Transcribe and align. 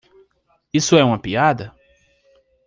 Isso 0.73 0.97
é 0.97 1.03
uma 1.03 1.19
piada? 1.19 1.75